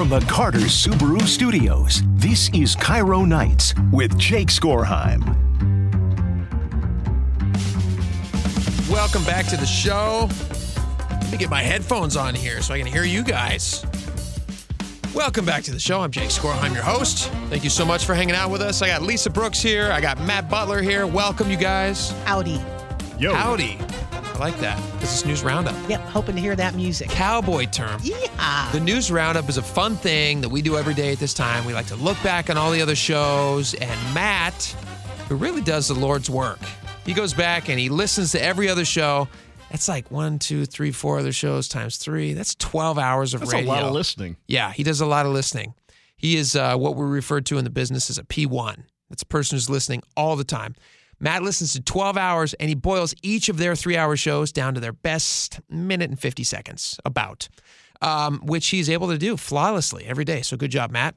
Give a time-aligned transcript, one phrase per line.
[0.00, 5.20] From the Carter Subaru Studios, this is KIRO Nights with Jake Skorheim.
[8.90, 10.26] Welcome back to the show.
[11.10, 13.84] Let me get my headphones on here so I can hear you guys.
[15.14, 16.00] Welcome back to the show.
[16.00, 17.28] I'm Jake Skorheim, your host.
[17.50, 18.80] Thank you so much for hanging out with us.
[18.80, 19.92] I got Lisa Brooks here.
[19.92, 21.06] I got Matt Butler here.
[21.06, 22.12] Welcome, you guys.
[22.24, 22.58] Howdy.
[23.18, 23.34] Yo.
[23.34, 23.76] Howdy.
[24.40, 24.80] I like that.
[25.00, 25.74] This is News Roundup.
[25.86, 27.10] Yep, hoping to hear that music.
[27.10, 28.00] Cowboy term.
[28.02, 28.70] Yeah.
[28.72, 31.66] The News Roundup is a fun thing that we do every day at this time.
[31.66, 34.74] We like to look back on all the other shows, and Matt,
[35.28, 36.58] who really does the Lord's work,
[37.04, 39.28] he goes back and he listens to every other show.
[39.70, 42.32] That's like one, two, three, four other shows times three.
[42.32, 43.70] That's 12 hours of That's radio.
[43.70, 44.38] a lot of listening.
[44.48, 45.74] Yeah, he does a lot of listening.
[46.16, 48.84] He is uh, what we refer to in the business as a P1.
[49.10, 50.76] That's a person who's listening all the time.
[51.20, 54.74] Matt listens to 12 hours and he boils each of their three hour shows down
[54.74, 57.48] to their best minute and 50 seconds, about,
[58.00, 60.40] um, which he's able to do flawlessly every day.
[60.42, 61.14] So good job, Matt.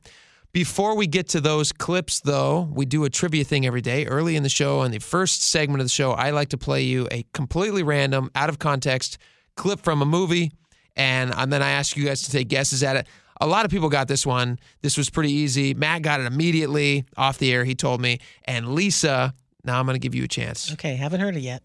[0.52, 4.06] Before we get to those clips, though, we do a trivia thing every day.
[4.06, 6.84] Early in the show, in the first segment of the show, I like to play
[6.84, 9.18] you a completely random, out of context
[9.56, 10.52] clip from a movie,
[10.96, 13.08] and, and then I ask you guys to take guesses at it.
[13.42, 14.60] A lot of people got this one.
[14.82, 15.74] This was pretty easy.
[15.74, 18.20] Matt got it immediately off the air, he told me.
[18.46, 19.34] And Lisa,
[19.64, 20.72] now I'm going to give you a chance.
[20.74, 21.64] Okay, haven't heard it yet.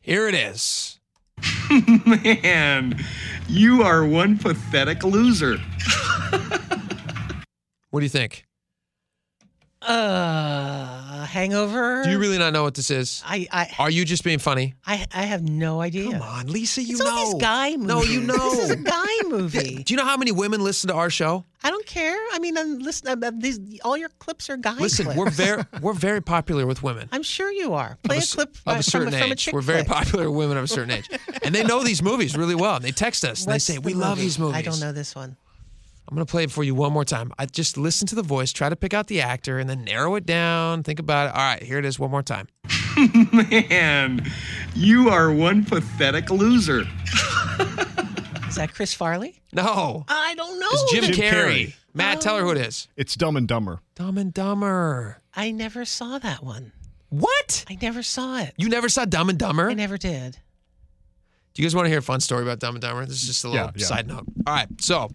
[0.00, 0.98] Here it is.
[2.06, 2.98] Man,
[3.48, 5.58] you are one pathetic loser.
[7.90, 8.46] What do you think?
[9.86, 12.02] Uh, Hangover.
[12.04, 13.22] Do you really not know what this is?
[13.24, 14.74] I I Are you just being funny?
[14.86, 16.10] I, I have no idea.
[16.12, 17.10] Come on, Lisa, you it's know.
[17.10, 17.86] all these guy movies.
[17.86, 18.50] No, you know.
[18.50, 19.82] This is a guy movie.
[19.82, 21.44] Do you know how many women listen to our show?
[21.64, 22.16] I don't care.
[22.32, 23.22] I mean, I'm listening.
[23.22, 25.18] uh, These all your clips are guy Listen, clips.
[25.18, 27.08] we're very we're very popular with women.
[27.12, 27.98] I'm sure you are.
[28.02, 29.38] Play of a, clip of a certain from a age.
[29.44, 29.96] chick we're very flick.
[29.96, 31.08] popular with women of a certain age,
[31.42, 32.76] and they know these movies really well.
[32.76, 34.22] And they text us and What's they say, the "We love movie?
[34.22, 35.36] these movies." I don't know this one.
[36.08, 37.32] I'm gonna play it for you one more time.
[37.38, 40.14] I just listen to the voice, try to pick out the actor, and then narrow
[40.16, 40.82] it down.
[40.82, 41.34] Think about it.
[41.34, 42.48] All right, here it is one more time.
[43.32, 44.30] Man,
[44.74, 46.80] you are one pathetic loser.
[48.48, 49.40] Is that Chris Farley?
[49.54, 50.66] No, I don't know.
[50.70, 51.32] it's Jim, Jim Carrey.
[51.68, 51.74] Carrey.
[51.94, 52.88] Matt, tell her who it is.
[52.90, 52.92] Oh.
[52.98, 53.80] It's Dumb and Dumber.
[53.94, 55.18] Dumb and Dumber.
[55.34, 56.72] I never saw that one.
[57.08, 57.64] What?
[57.68, 58.52] I never saw it.
[58.58, 59.70] You never saw Dumb and Dumber?
[59.70, 60.38] I never did.
[61.54, 63.04] Do you guys want to hear a fun story about Dumb and Dumber?
[63.06, 63.86] This is just a little Yeah, yeah.
[63.86, 64.24] side note.
[64.46, 65.10] All right, so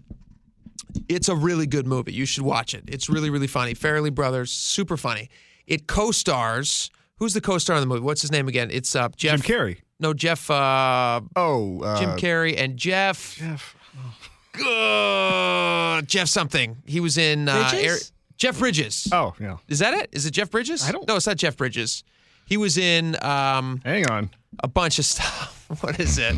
[1.09, 2.13] it's a really good movie.
[2.13, 2.83] You should watch it.
[2.87, 3.73] It's really, really funny.
[3.73, 5.29] Farrelly Brothers, super funny.
[5.65, 6.89] It co-stars.
[7.17, 8.01] Who's the co-star in the movie?
[8.01, 8.69] What's his name again?
[8.71, 9.41] It's uh, Jeff.
[9.41, 9.77] Jim Carrey.
[9.99, 10.49] No, Jeff.
[10.51, 13.35] Uh, Oh, uh, Jim Carrey and Jeff.
[13.35, 13.75] Jeff.
[14.63, 16.77] Uh, Jeff something.
[16.85, 17.85] He was in uh, Bridges?
[17.85, 17.97] Air-
[18.37, 19.07] Jeff Bridges.
[19.11, 19.57] Oh, yeah.
[19.67, 20.09] Is that it?
[20.11, 20.87] Is it Jeff Bridges?
[20.87, 22.03] I don't- No, it's not Jeff Bridges.
[22.45, 24.29] He was in um, Hang on.
[24.63, 25.53] a bunch of stuff.
[25.81, 26.35] What is it?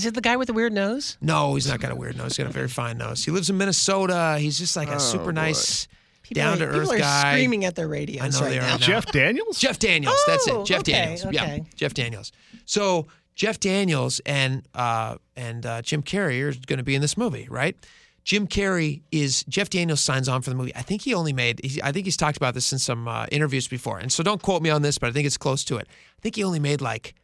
[0.00, 1.18] Is it the guy with the weird nose?
[1.20, 2.36] No, he's not got a weird nose.
[2.36, 3.22] He's got a very fine nose.
[3.22, 4.38] He lives in Minnesota.
[4.40, 5.88] He's just like a super nice,
[6.22, 7.32] People down to are, people earth are guy.
[7.34, 8.68] screaming at their radios I know right they are now.
[8.72, 8.76] now.
[8.78, 9.58] Jeff Daniels?
[9.58, 10.18] Jeff Daniels.
[10.26, 10.66] that's Oh, it.
[10.66, 11.26] Jeff okay, Daniels.
[11.32, 11.58] Yeah.
[11.76, 12.32] Jeff Daniels.
[12.64, 17.16] So Jeff Daniels and uh, and uh, Jim Carrey are going to be in this
[17.18, 17.76] movie, right?
[18.24, 20.74] Jim Carrey is Jeff Daniels signs on for the movie.
[20.76, 21.60] I think he only made.
[21.64, 24.40] He, I think he's talked about this in some uh, interviews before, and so don't
[24.42, 25.86] quote me on this, but I think it's close to it.
[25.88, 27.14] I think he only made like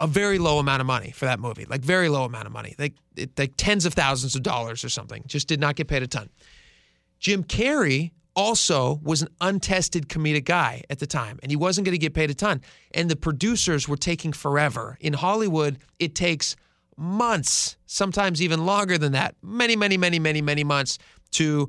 [0.00, 2.74] a very low amount of money for that movie, like very low amount of money,
[2.78, 5.22] like it, like tens of thousands of dollars or something.
[5.26, 6.28] Just did not get paid a ton.
[7.18, 11.94] Jim Carrey also was an untested comedic guy at the time, and he wasn't going
[11.94, 12.60] to get paid a ton.
[12.94, 14.96] And the producers were taking forever.
[15.00, 16.54] In Hollywood, it takes
[16.96, 20.98] months, sometimes even longer than that, many, many, many, many, many months
[21.32, 21.68] to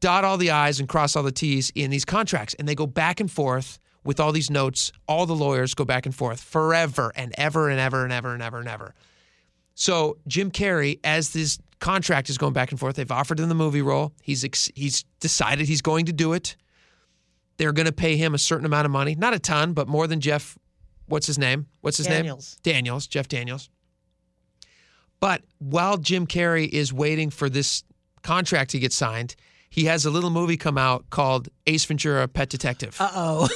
[0.00, 2.54] dot all the I's and cross all the T's in these contracts.
[2.58, 4.92] And they go back and forth with all these notes.
[5.08, 8.42] All the lawyers go back and forth forever and ever and ever and ever and
[8.42, 8.94] ever and ever.
[9.74, 13.54] So Jim Carrey, as this contract is going back and forth, they've offered him the
[13.54, 14.12] movie role.
[14.22, 16.56] He's ex- he's decided he's going to do it.
[17.56, 20.06] They're going to pay him a certain amount of money, not a ton, but more
[20.06, 20.58] than Jeff.
[21.06, 21.66] What's his name?
[21.82, 22.56] What's his Daniels.
[22.64, 22.74] name?
[22.74, 23.06] Daniels.
[23.06, 23.68] Jeff Daniels.
[25.20, 27.84] But while Jim Carrey is waiting for this
[28.22, 29.36] contract to get signed,
[29.74, 33.48] he has a little movie come out called Ace Ventura: Pet Detective Uh oh.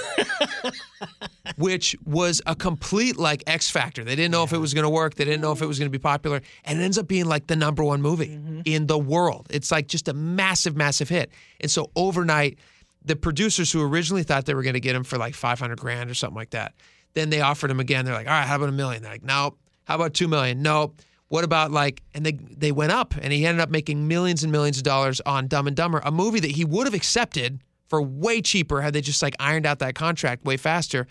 [1.56, 4.02] which was a complete like X factor.
[4.02, 5.14] They didn't know if it was going to work.
[5.14, 7.26] They didn't know if it was going to be popular, and it ends up being
[7.26, 9.46] like the number one movie in the world.
[9.50, 11.30] It's like just a massive, massive hit.
[11.60, 12.58] And so overnight,
[13.04, 15.78] the producers who originally thought they were going to get him for like five hundred
[15.78, 16.74] grand or something like that,
[17.14, 18.04] then they offered him again.
[18.04, 19.04] They're like, all right, how about a million?
[19.04, 19.54] They're like, no.
[19.84, 20.62] How about two million?
[20.62, 20.94] No.
[21.28, 24.50] What about like, and they they went up, and he ended up making millions and
[24.50, 28.00] millions of dollars on Dumb and Dumber, a movie that he would have accepted for
[28.02, 31.06] way cheaper had they just like ironed out that contract way faster.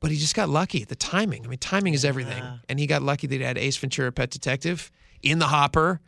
[0.00, 0.84] But he just got lucky.
[0.84, 1.44] The timing.
[1.44, 2.42] I mean, timing is everything.
[2.68, 4.90] And he got lucky that he had Ace Ventura: Pet Detective
[5.22, 6.00] in the hopper,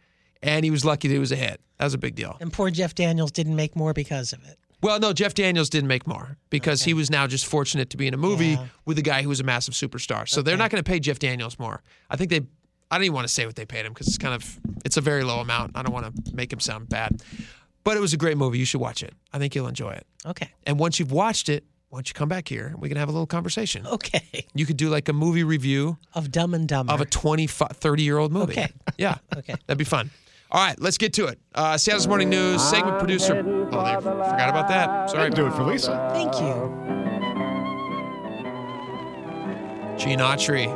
[0.42, 1.60] and he was lucky that it was a hit.
[1.78, 2.36] That was a big deal.
[2.40, 4.58] And poor Jeff Daniels didn't make more because of it.
[4.82, 8.08] Well, no, Jeff Daniels didn't make more because he was now just fortunate to be
[8.08, 8.66] in a movie Yeah.
[8.84, 10.28] with a guy who was a massive superstar.
[10.28, 11.82] So they're not going to pay Jeff Daniels more.
[12.10, 12.40] I think they.
[12.92, 14.98] I don't even want to say what they paid him because it's kind of it's
[14.98, 15.72] a very low amount.
[15.74, 17.22] I don't want to make him sound bad,
[17.84, 18.58] but it was a great movie.
[18.58, 19.14] You should watch it.
[19.32, 20.06] I think you'll enjoy it.
[20.26, 20.50] Okay.
[20.66, 23.08] And once you've watched it, why don't you come back here and we can have
[23.08, 23.86] a little conversation.
[23.86, 24.20] Okay.
[24.54, 26.92] You could do like a movie review Of Dumb and Dumber.
[26.92, 28.52] of a 20, 30 year old movie.
[28.52, 28.70] Okay.
[28.98, 29.16] Yeah.
[29.38, 29.54] Okay.
[29.66, 30.10] That'd be fun.
[30.50, 31.38] All right, let's get to it.
[31.54, 33.38] Uh, Seattle's Morning News segment producer.
[33.38, 35.08] Oh, they forgot about that.
[35.08, 35.30] Sorry.
[35.30, 36.10] Do it for Lisa.
[36.12, 36.52] Thank you.
[39.96, 40.68] Gene Autry.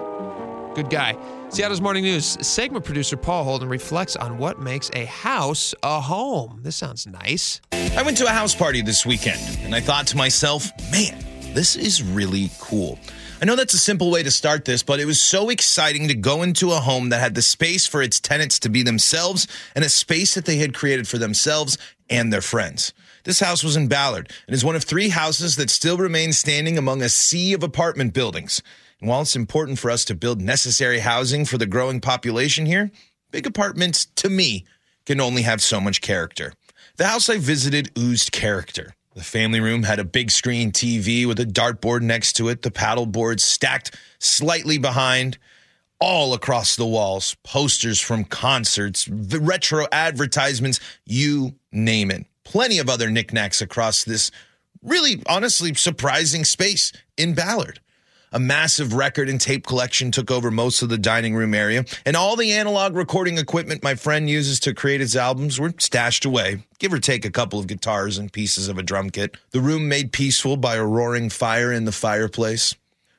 [0.75, 1.15] Good guy.
[1.57, 6.61] Seattle's Morning News segment producer Paul Holden reflects on what makes a house a home.
[6.63, 7.63] This sounds nice.
[7.73, 11.19] I went to a house party this weekend and I thought to myself, man,
[11.55, 12.99] this is really cool.
[13.41, 16.15] I know that's a simple way to start this, but it was so exciting to
[16.15, 19.83] go into a home that had the space for its tenants to be themselves and
[19.83, 21.79] a space that they had created for themselves
[22.11, 22.93] and their friends.
[23.25, 26.77] This house was in Ballard and is one of three houses that still remain standing
[26.77, 28.61] among a sea of apartment buildings.
[29.01, 32.91] And while it's important for us to build necessary housing for the growing population here,
[33.31, 34.65] big apartments, to me,
[35.05, 36.53] can only have so much character.
[36.97, 38.95] The house I visited oozed character.
[39.15, 42.71] The family room had a big screen TV with a dartboard next to it, the
[42.71, 45.39] paddle boards stacked slightly behind.
[45.99, 52.27] All across the walls, posters from concerts, retro advertisements, you name it.
[52.45, 54.31] Plenty of other knickknacks across this
[54.83, 57.81] really, honestly, surprising space in Ballard.
[58.37, 62.15] A massive record and tape collection took over most of the dining room area, and
[62.15, 66.63] all the analog recording equipment my friend uses to create his albums were stashed away,
[66.79, 69.39] give or take a couple of guitars and pieces of a drum kit.
[69.53, 72.75] The room made peaceful by a roaring fire in the fireplace.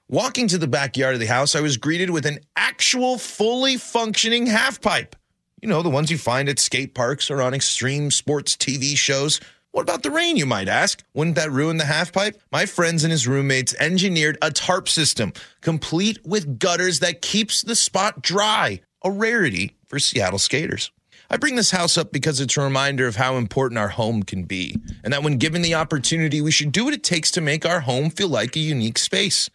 [0.07, 4.45] Walking to the backyard of the house, I was greeted with an actual fully functioning
[4.45, 5.15] half pipe.
[5.63, 9.41] You know, the ones you find at skate parks or on extreme sports TV shows.
[9.77, 11.03] What about the rain, you might ask?
[11.13, 12.41] Wouldn't that ruin the half pipe?
[12.51, 17.75] My friends and his roommates engineered a tarp system, complete with gutters that keeps the
[17.75, 20.89] spot dry, a rarity for Seattle skaters.
[21.29, 24.45] I bring this house up because it's a reminder of how important our home can
[24.45, 27.63] be, and that when given the opportunity, we should do what it takes to make
[27.63, 29.47] our home feel like a unique space.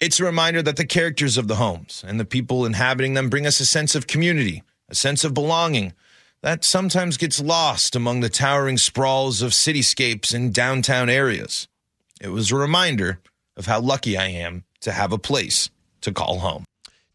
[0.00, 3.46] It's a reminder that the characters of the homes and the people inhabiting them bring
[3.46, 5.92] us a sense of community, a sense of belonging
[6.42, 11.68] that sometimes gets lost among the towering sprawls of cityscapes in downtown areas.
[12.20, 13.20] It was a reminder
[13.56, 15.70] of how lucky I am to have a place
[16.02, 16.64] to call home.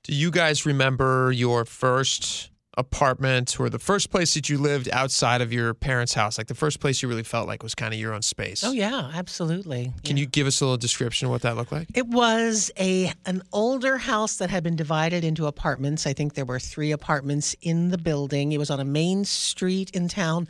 [0.03, 5.41] Do you guys remember your first apartment or the first place that you lived outside
[5.41, 6.37] of your parents' house?
[6.37, 8.63] Like the first place you really felt like was kind of your own space?
[8.63, 9.93] Oh yeah, absolutely.
[10.03, 11.87] Can you give us a little description of what that looked like?
[11.93, 16.07] It was a an older house that had been divided into apartments.
[16.07, 18.51] I think there were three apartments in the building.
[18.51, 20.47] It was on a main street in town,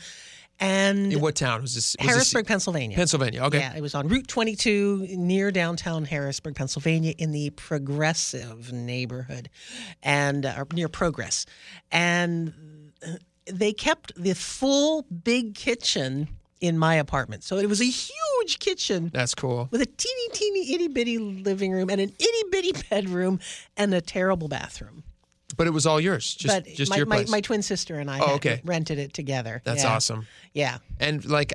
[0.64, 1.96] and In what town was this?
[2.00, 2.96] Was Harrisburg, this Pennsylvania.
[2.96, 3.44] Pennsylvania.
[3.44, 3.60] Okay.
[3.60, 9.50] Yeah, it was on Route 22 near downtown Harrisburg, Pennsylvania, in the progressive neighborhood,
[10.02, 11.46] and uh, near Progress,
[11.92, 12.54] and
[13.06, 13.14] uh,
[13.46, 16.30] they kept the full big kitchen
[16.62, 17.44] in my apartment.
[17.44, 19.68] So it was a huge kitchen That's cool.
[19.70, 23.42] with a teeny, teeny, itty bitty living room and an itty bitty bedroom
[23.76, 25.04] and a terrible bathroom.
[25.56, 26.34] But it was all yours.
[26.36, 27.30] Just but just my, your place.
[27.30, 28.62] my twin sister and I Oh, okay.
[28.64, 29.62] rented it together.
[29.64, 29.94] That's Yeah.
[29.96, 30.28] awesome.
[30.54, 30.78] Yeah.
[31.00, 31.54] And like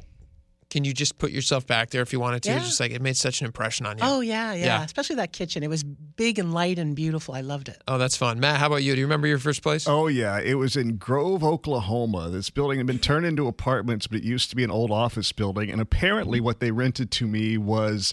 [0.71, 2.51] can you just put yourself back there if you wanted to?
[2.51, 2.59] Yeah.
[2.59, 4.05] Just like it made such an impression on you.
[4.05, 4.85] Oh yeah, yeah, Yeah.
[4.85, 5.63] Especially that kitchen.
[5.63, 7.35] It was big and light and beautiful.
[7.35, 7.83] I loved it.
[7.89, 8.39] Oh, that's fun.
[8.39, 8.93] Matt, how about you?
[8.95, 9.89] Do you remember your first place?
[9.89, 12.29] Oh yeah, it was in Grove, Oklahoma.
[12.29, 15.33] This building had been turned into apartments, but it used to be an old office
[15.33, 15.71] building.
[15.71, 18.13] And apparently, what they rented to me was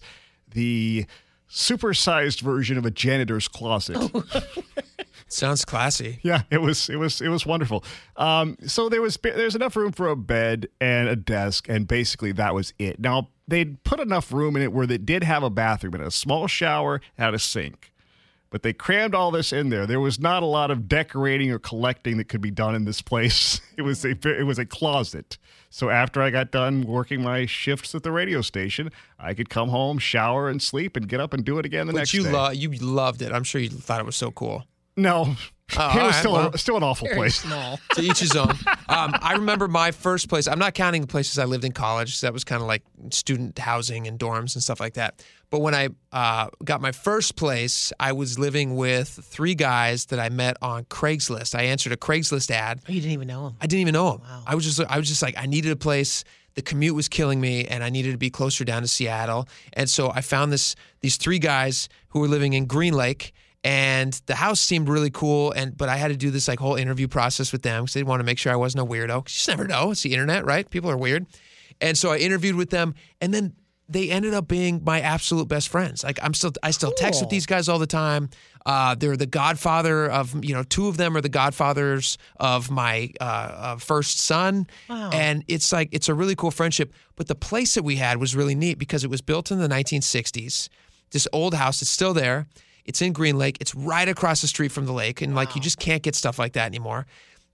[0.49, 1.05] the
[1.51, 3.97] supersized version of a janitor's closet.
[3.99, 4.23] Oh.
[5.35, 6.19] Sounds classy.
[6.23, 7.83] Yeah, it was it was it was wonderful.
[8.15, 12.31] Um, so there was there's enough room for a bed and a desk, and basically
[12.33, 12.99] that was it.
[12.99, 16.11] Now they'd put enough room in it where they did have a bathroom and a
[16.11, 17.91] small shower, had a sink,
[18.49, 19.85] but they crammed all this in there.
[19.85, 23.01] There was not a lot of decorating or collecting that could be done in this
[23.01, 23.59] place.
[23.77, 25.37] It was a it was a closet.
[25.69, 28.89] So after I got done working my shifts at the radio station,
[29.19, 31.91] I could come home, shower, and sleep, and get up and do it again the
[31.91, 32.31] But next you day.
[32.31, 33.33] lo- you loved it.
[33.33, 34.63] I'm sure you thought it was so cool.
[34.97, 35.35] No,
[35.79, 36.51] Oh, it was right, still well.
[36.53, 37.37] a, still an awful place.
[37.41, 37.79] small.
[37.95, 38.51] to each his own.
[38.87, 40.47] Um, I remember my first place.
[40.47, 42.11] I'm not counting the places I lived in college.
[42.13, 45.23] 'cause that was kind of like student housing and dorms and stuff like that.
[45.49, 50.19] But when I uh, got my first place, I was living with three guys that
[50.19, 51.55] I met on Craigslist.
[51.55, 52.81] I answered a Craigslist ad.
[52.87, 53.55] Oh, you didn't even know him.
[53.59, 54.21] I didn't even know him.
[54.45, 56.23] I was just I was just like I needed a place.
[56.53, 59.47] The commute was killing me, and I needed to be closer down to Seattle.
[59.73, 63.33] And so I found this these three guys who were living in Green Lake,
[63.65, 66.75] And the house seemed really cool, and but I had to do this like whole
[66.75, 69.23] interview process with them because they want to make sure I wasn't a weirdo You
[69.25, 70.69] just never know; it's the internet, right?
[70.69, 71.25] People are weird,
[71.81, 73.53] and so I interviewed with them, and then
[73.89, 76.03] they ended up being my absolute best friends.
[76.03, 78.29] Like I'm still, I still text with these guys all the time.
[78.67, 83.11] Uh, they're the godfather of, you know, two of them are the godfathers of my
[83.19, 84.67] uh, uh, first son,
[85.11, 86.93] and it's like it's a really cool friendship.
[87.15, 89.67] But the place that we had was really neat because it was built in the
[89.67, 90.69] 1960s.
[91.11, 92.47] This old house, it's still there.
[92.85, 93.57] It's in Green Lake.
[93.59, 96.37] It's right across the street from the lake, and like you just can't get stuff
[96.39, 97.05] like that anymore.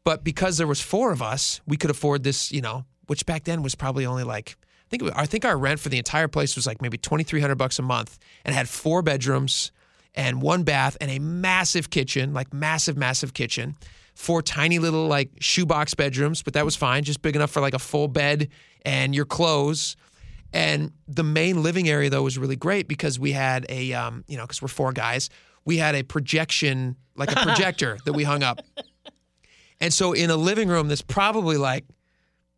[0.03, 3.43] But because there was four of us, we could afford this, you know, which back
[3.45, 5.97] then was probably only like I think it was- I think our rent for the
[5.97, 9.71] entire place was like maybe twenty three hundred bucks a month, and had four bedrooms
[10.13, 13.75] and one bath and a massive kitchen, like massive, massive kitchen.
[14.15, 17.73] Four tiny little like shoebox bedrooms, but that was fine, just big enough for like
[17.73, 18.49] a full bed
[18.83, 19.95] and your clothes.
[20.53, 24.37] And the main living area though was really great because we had a, um, you
[24.37, 25.29] know, because we're four guys,
[25.65, 28.61] we had a projection, like a projector that we hung up.
[29.79, 31.85] And so in a living room that's probably like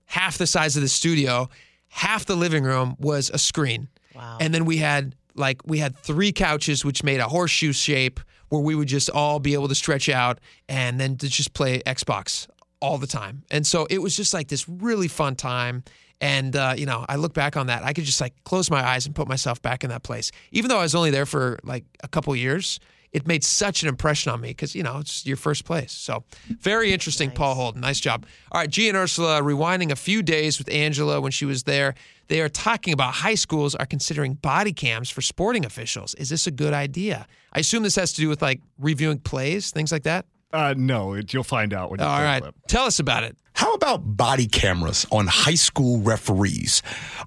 [0.05, 1.49] half the size of the studio,
[1.87, 3.87] half the living room was a screen.
[4.15, 4.37] Wow.
[4.39, 8.19] And then we had like we had three couches which made a horseshoe shape
[8.49, 11.81] where we would just all be able to stretch out and then to just play
[11.87, 12.47] Xbox
[12.81, 13.43] all the time.
[13.49, 15.83] And so it was just like this really fun time.
[16.21, 18.81] And uh, you know, I look back on that, I could just like close my
[18.85, 20.31] eyes and put myself back in that place.
[20.51, 22.79] Even though I was only there for like a couple years,
[23.11, 25.91] it made such an impression on me because you know it's your first place.
[25.91, 26.23] So
[26.59, 27.81] very interesting, Paul Holden.
[27.81, 28.25] Nice job.
[28.51, 31.93] All right, Gee and Ursula rewinding a few days with Angela when she was there.
[32.27, 36.15] They are talking about high schools are considering body cams for sporting officials.
[36.15, 37.27] Is this a good idea?
[37.51, 40.25] I assume this has to do with like reviewing plays, things like that.
[40.51, 42.55] Uh, no, it, you'll find out when you All play right, clip.
[42.67, 43.35] tell us about it.
[43.53, 46.81] How about body cameras on high school referees?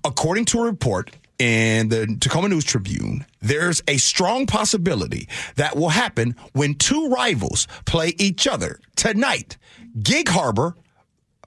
[0.05, 5.91] According to a report in the Tacoma News Tribune, there's a strong possibility that will
[5.91, 9.57] happen when two rivals play each other tonight.
[10.03, 10.75] Gig Harbor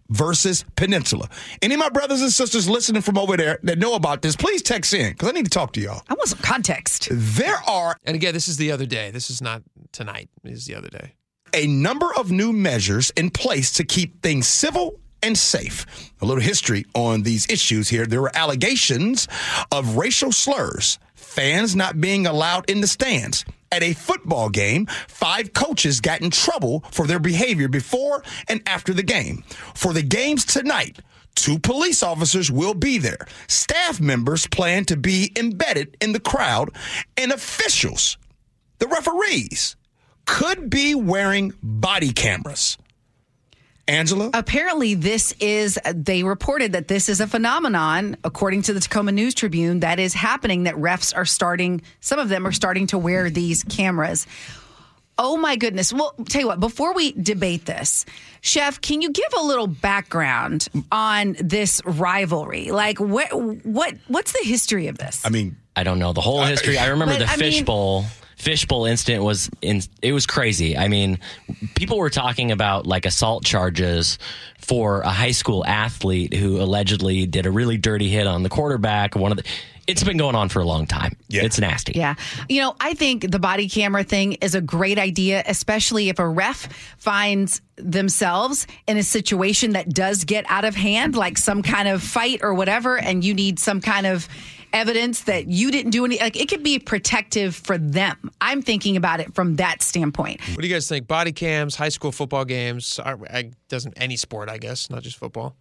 [0.09, 1.29] versus Peninsula.
[1.62, 4.62] Any of my brothers and sisters listening from over there that know about this, please
[4.62, 6.01] text in because I need to talk to y'all.
[6.09, 7.09] I want some context.
[7.12, 9.12] There are And again, this is the other day.
[9.12, 10.29] This is not tonight.
[10.43, 11.13] This is the other day.
[11.53, 15.85] A number of new measures in place to keep things civil and safe.
[16.21, 18.05] A little history on these issues here.
[18.05, 19.27] There were allegations
[19.71, 23.45] of racial slurs, fans not being allowed in the stands.
[23.71, 28.93] At a football game, five coaches got in trouble for their behavior before and after
[28.93, 29.43] the game.
[29.75, 30.99] For the games tonight,
[31.35, 33.27] two police officers will be there.
[33.47, 36.71] Staff members plan to be embedded in the crowd,
[37.15, 38.17] and officials,
[38.79, 39.75] the referees,
[40.29, 42.77] could be wearing body cameras.
[43.88, 44.29] Angela?
[44.36, 49.33] Apparently, this is, they reported that this is a phenomenon, according to the Tacoma News
[49.33, 53.31] Tribune, that is happening, that refs are starting, some of them are starting to wear
[53.31, 54.27] these cameras.
[55.17, 55.91] Oh my goodness.
[55.91, 58.05] Well, tell you what, before we debate this,
[58.41, 62.69] Chef, can you give a little background on this rivalry?
[62.71, 63.27] Like what
[63.65, 65.25] what what's the history of this?
[65.25, 66.77] I mean, I don't know the whole history.
[66.77, 68.05] I remember But, the I mean- fishbowl.
[68.39, 69.81] Fishbowl incident was in.
[70.01, 70.77] It was crazy.
[70.77, 71.19] I mean,
[71.75, 74.17] people were talking about like assault charges
[74.60, 79.15] for a high school athlete who allegedly did a really dirty hit on the quarterback.
[79.15, 79.43] One of the.
[79.88, 81.17] It's been going on for a long time.
[81.27, 81.43] Yeah.
[81.43, 81.93] It's nasty.
[81.96, 82.13] Yeah.
[82.48, 86.27] You know, I think the body camera thing is a great idea, especially if a
[86.27, 86.69] ref
[87.00, 92.03] finds themselves in a situation that does get out of hand, like some kind of
[92.03, 94.27] fight or whatever, and you need some kind of
[94.73, 98.31] evidence that you didn't do any like it could be protective for them.
[98.41, 100.41] I'm thinking about it from that standpoint.
[100.49, 101.07] What do you guys think?
[101.07, 105.55] Body cams, high school football games, I, doesn't any sport, I guess, not just football.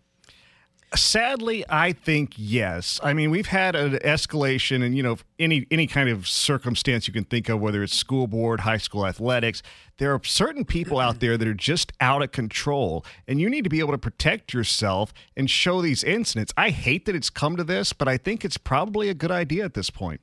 [0.95, 2.99] Sadly, I think yes.
[3.03, 7.13] I mean, we've had an escalation, and you know, any any kind of circumstance you
[7.13, 9.63] can think of, whether it's school board, high school athletics,
[9.99, 13.65] there are certain people out there that are just out of control, and you need
[13.65, 16.55] to be able to protect yourself and show these incidents.
[16.57, 19.67] I hate that it's come to this, but I think it's probably a good idea
[19.67, 20.23] at this point.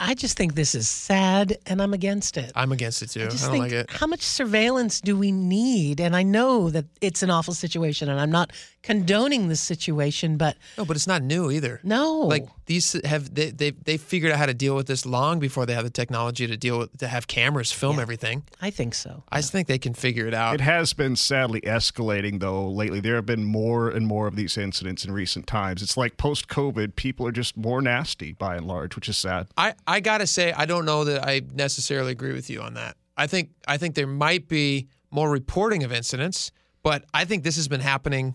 [0.00, 2.52] I just think this is sad, and I'm against it.
[2.54, 3.20] I'm against it too.
[3.20, 3.90] I, I don't think like it.
[3.90, 6.00] how much surveillance do we need?
[6.00, 10.56] And I know that it's an awful situation, and I'm not condoning this situation, but
[10.76, 11.80] No, but it's not new either.
[11.82, 15.38] no, Like these have they they they figured out how to deal with this long
[15.38, 18.42] before they have the technology to deal with to have cameras film everything.
[18.60, 19.22] I think so.
[19.30, 20.54] I just think they can figure it out.
[20.54, 23.00] It has been sadly escalating, though, lately.
[23.00, 25.82] There have been more and more of these incidents in recent times.
[25.82, 29.46] It's like post COVID, people are just more nasty by and large, which is sad.
[29.56, 32.96] I, I gotta say I don't know that I necessarily agree with you on that.
[33.16, 36.50] I think I think there might be more reporting of incidents,
[36.82, 38.34] but I think this has been happening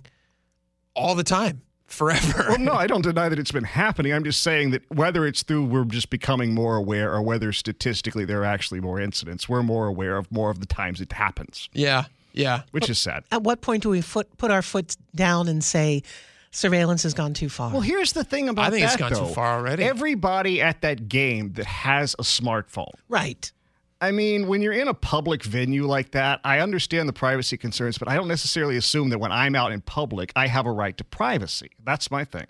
[0.96, 2.46] all the time forever.
[2.50, 4.14] Well, no, I don't deny that it's been happening.
[4.14, 8.26] I'm just saying that whether it's through we're just becoming more aware or whether statistically
[8.26, 11.68] there are actually more incidents, we're more aware of more of the times it happens,
[11.74, 12.62] Yeah, yeah.
[12.72, 13.24] which is sad.
[13.32, 16.04] At what point do we foot, put our foot down and say
[16.52, 17.72] surveillance has gone too far?
[17.72, 19.84] Well, here's the thing about I think it's that, gone too far already.
[19.84, 22.94] Everybody at that game that has a smartphone.
[23.08, 23.52] right.
[24.02, 27.98] I mean, when you're in a public venue like that, I understand the privacy concerns,
[27.98, 30.96] but I don't necessarily assume that when I'm out in public, I have a right
[30.98, 31.72] to privacy.
[31.84, 32.46] That's my thing.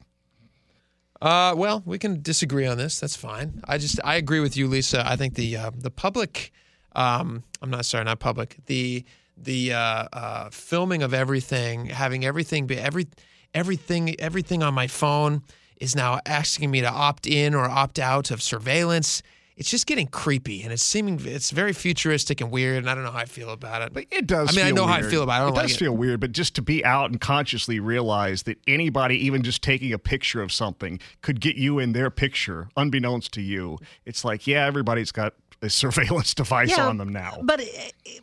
[1.22, 3.00] Uh, well, we can disagree on this.
[3.00, 3.62] That's fine.
[3.68, 5.04] I just I agree with you, Lisa.
[5.06, 6.52] I think the uh, the public,
[6.96, 8.58] um, I'm not sorry, not public.
[8.68, 9.04] The
[9.36, 13.08] the uh, uh, filming of everything, having everything be every
[13.54, 15.44] everything everything on my phone
[15.80, 19.24] is now asking me to opt in or opt out of surveillance.
[19.56, 22.78] It's just getting creepy, and it's seeming it's very futuristic and weird.
[22.78, 23.94] And I don't know how I feel about it.
[23.94, 24.50] But it does.
[24.50, 25.50] I mean, I know how I feel about it.
[25.50, 25.80] It like does it.
[25.80, 29.92] feel weird, but just to be out and consciously realize that anybody, even just taking
[29.92, 33.78] a picture of something, could get you in their picture, unbeknownst to you.
[34.06, 37.38] It's like, yeah, everybody's got a surveillance device Yeah, on them now.
[37.44, 37.66] But uh,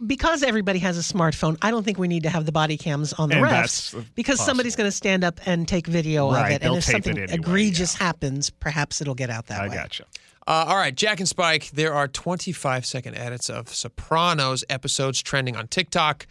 [0.07, 3.13] because everybody has a smartphone, I don't think we need to have the body cams
[3.13, 6.31] on the And refs that's, uh, because somebody's going to stand up and take video
[6.31, 6.63] Right, of it.
[6.63, 9.69] they'll And if tape something it anyway, egregious happens, perhaps it'll get out that I
[9.69, 9.75] way.
[9.77, 10.05] I gotcha.
[10.49, 11.71] Uh, all right, Jack and Spike.
[11.73, 16.27] There are 25 second edits of Sopranos episodes trending on TikTok.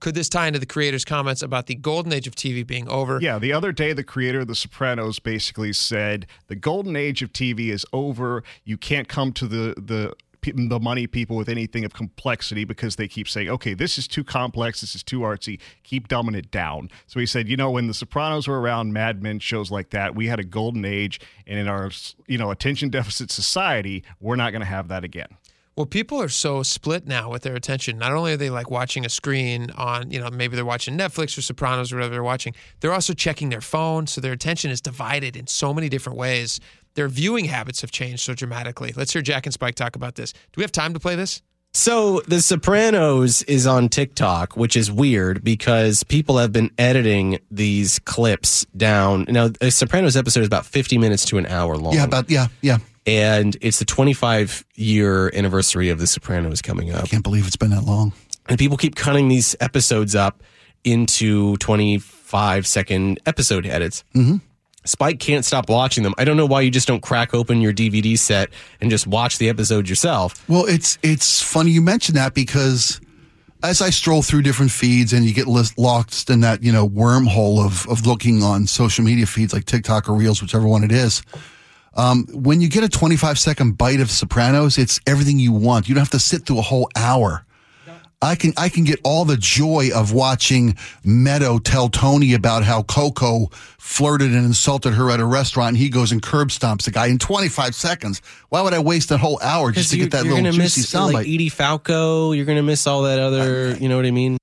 [0.00, 3.20] Could this tie into the creator's comments about the golden age of TV being over?
[3.22, 7.32] Yeah, the other day, the creator of The Sopranos basically said the golden age of
[7.32, 8.42] TV is over.
[8.64, 10.12] You can't come to the the pe-
[10.54, 14.24] the money people with anything of complexity because they keep saying, okay, this is too
[14.24, 16.90] complex, this is too artsy, keep dumbing it down.
[17.06, 20.14] So he said, you know, when the Sopranos were around, Mad Men shows like that,
[20.14, 21.90] we had a golden age, and in our
[22.26, 25.28] you know attention deficit society, we're not going to have that again.
[25.76, 27.98] Well, people are so split now with their attention.
[27.98, 31.36] Not only are they like watching a screen on, you know, maybe they're watching Netflix
[31.36, 34.06] or Sopranos or whatever they're watching, they're also checking their phone.
[34.06, 36.60] So their attention is divided in so many different ways.
[36.96, 38.92] Their viewing habits have changed so dramatically.
[38.96, 40.32] Let's hear Jack and Spike talk about this.
[40.32, 41.42] Do we have time to play this?
[41.74, 47.98] So The Sopranos is on TikTok, which is weird because people have been editing these
[47.98, 49.26] clips down.
[49.28, 51.92] Now, a Sopranos episode is about 50 minutes to an hour long.
[51.92, 52.78] Yeah, about yeah, yeah.
[53.06, 57.04] and it's the 25 year anniversary of The Sopranos coming up.
[57.04, 58.14] I can't believe it's been that long.
[58.48, 60.42] And people keep cutting these episodes up
[60.82, 64.02] into 25 second episode edits.
[64.14, 64.36] Mm-hmm.
[64.88, 66.14] Spike can't stop watching them.
[66.18, 69.38] I don't know why you just don't crack open your DVD set and just watch
[69.38, 70.48] the episode yourself.
[70.48, 73.00] Well, it's it's funny you mentioned that because
[73.62, 76.88] as I stroll through different feeds and you get lis- lost in that you know
[76.88, 80.92] wormhole of of looking on social media feeds like TikTok or Reels, whichever one it
[80.92, 81.22] is.
[81.94, 85.88] Um, when you get a 25 second bite of Sopranos, it's everything you want.
[85.88, 87.45] You don't have to sit through a whole hour.
[88.22, 92.82] I can I can get all the joy of watching Meadow tell Tony about how
[92.82, 93.48] Coco
[93.78, 97.06] flirted and insulted her at a restaurant, and he goes and curb stomps the guy
[97.08, 98.22] in 25 seconds.
[98.48, 100.80] Why would I waste a whole hour just to get that you're little gonna juicy
[100.80, 101.12] miss soundbite?
[101.12, 102.32] like Edie Falco.
[102.32, 103.76] You're gonna miss all that other.
[103.76, 104.38] You know what I mean?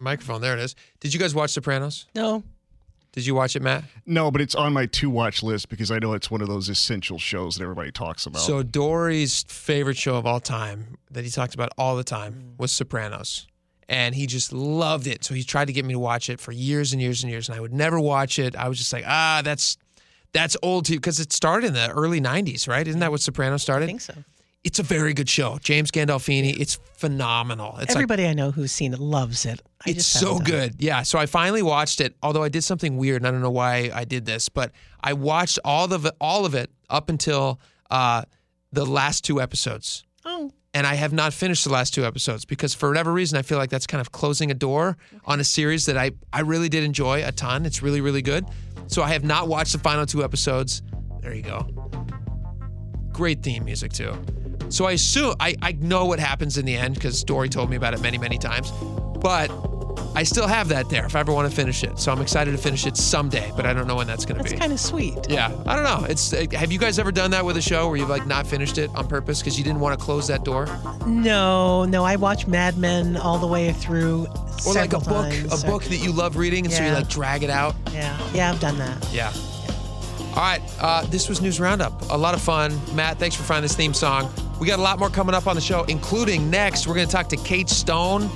[0.00, 0.74] Microphone, there it is.
[1.00, 2.06] Did you guys watch Sopranos?
[2.14, 2.44] No.
[3.12, 3.84] Did you watch it, Matt?
[4.06, 6.68] No, but it's on my to watch list because I know it's one of those
[6.68, 8.42] essential shows that everybody talks about.
[8.42, 12.70] So Dori's favorite show of all time that he talked about all the time was
[12.70, 13.46] Sopranos.
[13.88, 15.24] And he just loved it.
[15.24, 17.48] So he tried to get me to watch it for years and years and years.
[17.48, 18.54] And I would never watch it.
[18.54, 19.78] I was just like, ah, that's
[20.32, 22.86] that's old too because it started in the early 90s, right?
[22.86, 23.84] Isn't that what Sopranos started?
[23.84, 24.12] I think so.
[24.68, 25.56] It's a very good show.
[25.62, 27.78] James Gandolfini, it's phenomenal.
[27.78, 29.62] It's like Everybody I know who's seen it loves it.
[29.86, 30.74] I it's so good.
[30.78, 31.04] Yeah.
[31.04, 33.90] So I finally watched it, although I did something weird and I don't know why
[33.94, 37.58] I did this, but I watched all of it, all of it up until
[37.90, 38.24] uh,
[38.70, 40.04] the last two episodes.
[40.26, 43.42] Oh, And I have not finished the last two episodes because for whatever reason I
[43.42, 46.68] feel like that's kind of closing a door on a series that I, I really
[46.68, 47.64] did enjoy a ton.
[47.64, 48.44] It's really, really good.
[48.86, 50.82] So I have not watched the final two episodes.
[51.22, 51.66] There you go.
[53.12, 54.12] Great theme music too.
[54.70, 57.76] So I assume I, I know what happens in the end because Dori told me
[57.76, 58.70] about it many, many times.
[59.20, 59.50] But
[60.14, 61.98] I still have that there if I ever want to finish it.
[61.98, 64.44] So I'm excited to finish it someday, but I don't know when that's going to
[64.44, 64.50] be.
[64.50, 65.16] that's kind of sweet.
[65.28, 66.06] yeah, I don't know.
[66.08, 68.46] It's uh, have you guys ever done that with a show where you've like not
[68.46, 70.66] finished it on purpose because you didn't want to close that door,
[71.06, 74.26] No, no, I watch Mad Men all the way through.
[74.66, 77.08] or like a book, times, a book that you love reading, and so you like
[77.08, 77.74] drag it out?
[77.92, 79.08] Yeah, yeah, I've done that.
[79.12, 79.32] Yeah.
[80.30, 82.10] All right, uh, this was News Roundup.
[82.10, 82.78] A lot of fun.
[82.94, 84.30] Matt, thanks for finding this theme song.
[84.60, 87.12] We got a lot more coming up on the show, including next, we're going to
[87.12, 88.28] talk to Kate Stone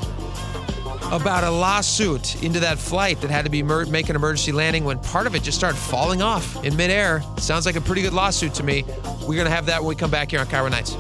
[1.11, 4.85] about a lawsuit into that flight that had to be emer- make an emergency landing
[4.85, 7.23] when part of it just started falling off in midair.
[7.39, 8.85] Sounds like a pretty good lawsuit to me.
[9.23, 10.97] We're going to have that when we come back here on KIRO Nights.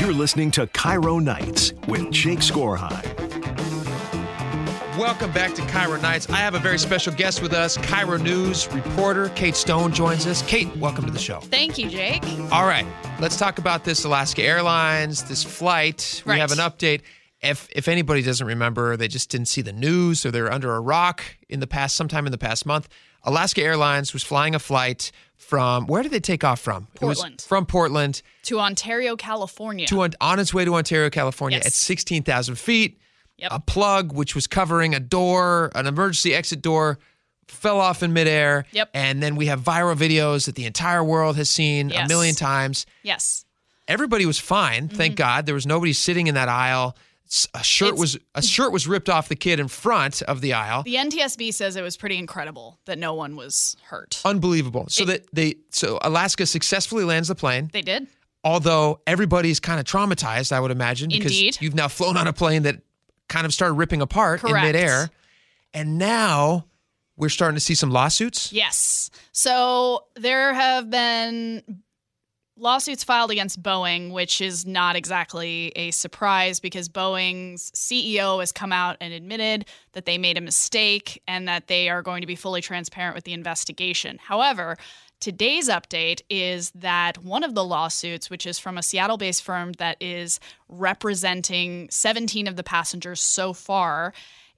[0.00, 3.31] You're listening to KIRO Nights with Jake Skorheim.
[4.98, 6.28] Welcome back to KIRO Nights.
[6.28, 10.42] I have a very special guest with us, KIRO News reporter Kate Stone joins us.
[10.42, 11.40] Kate, welcome to the show.
[11.40, 12.22] Thank you, Jake.
[12.52, 12.84] All right,
[13.18, 16.22] let's talk about this Alaska Airlines, this flight.
[16.26, 16.40] We Right.
[16.40, 17.00] have an update.
[17.40, 20.80] If if anybody doesn't remember, they just didn't see the news or they're under a
[20.80, 22.88] rock in the past, sometime in the past month.
[23.24, 26.88] Alaska Airlines was flying a flight from where did they take off from?
[27.00, 27.40] It was Portland.
[27.48, 29.86] from Portland To Ontario, California.
[29.86, 31.66] to on, on its way to Ontario, California Yes.
[31.68, 32.98] at 16,000 feet.
[33.42, 33.50] Yep.
[33.52, 36.98] A plug, which was covering a door, an emergency exit door,
[37.48, 38.64] fell off in midair.
[38.72, 38.90] Yep.
[38.94, 42.86] And then we have viral videos that the entire world has seen a million times.
[43.02, 43.44] yes.
[43.88, 45.44] Everybody was fine, thank God.
[45.44, 46.96] There was nobody sitting in that aisle.
[47.52, 47.94] A shirt Mm-hmm.
[47.94, 50.84] It's- was a shirt was ripped off the kid in front of the aisle.
[50.84, 54.20] The NTSB says it was pretty incredible that no one was hurt.
[54.24, 54.84] Unbelievable.
[54.88, 57.70] So that they so Alaska successfully lands the plane.
[57.72, 58.06] They did.
[58.44, 61.58] although everybody's kind of traumatized, I would imagine, because Indeed.
[61.60, 62.76] you've now flown on a plane that
[63.32, 64.56] kind of started ripping apart Correct.
[64.56, 65.10] in midair.
[65.74, 66.66] And now
[67.16, 68.52] we're starting to see some lawsuits.
[68.52, 69.10] Yes.
[69.32, 71.82] So there have been
[72.56, 78.72] lawsuits filed against Boeing, which is not exactly a surprise because Boeing's CEO has come
[78.72, 82.36] out and admitted that they made a mistake and that they are going to be
[82.36, 84.18] fully transparent with the investigation.
[84.18, 84.76] However,
[85.22, 89.70] Today's update is that one of the lawsuits, which is from a Seattle based firm
[89.74, 94.12] that is representing 17 of the passengers so far,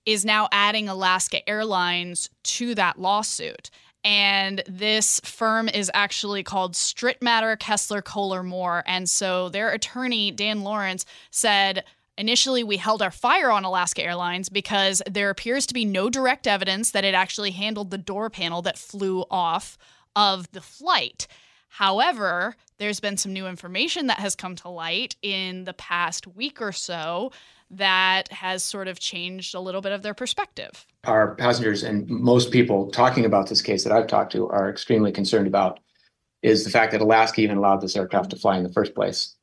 [0.06, 3.68] is now adding Alaska Airlines to that lawsuit.
[4.04, 8.84] And this firm is actually called Stritmatter Kessler Koehler Moore.
[8.86, 11.84] And so their attorney, Dan Lawrence, said,
[12.16, 16.46] Initially, we held our fire on Alaska Airlines because there appears to be no direct
[16.46, 19.76] evidence that it actually handled the door panel that flew off
[20.16, 21.26] of the flight.
[21.68, 26.62] However, there's been some new information that has come to light in the past week
[26.62, 27.32] or so
[27.70, 30.86] that has sort of changed a little bit of their perspective.
[31.04, 35.10] our passengers and most people talking about this case that I've talked to are extremely
[35.10, 35.80] concerned about
[36.42, 39.34] is the fact that Alaska even allowed this aircraft to fly in the first place.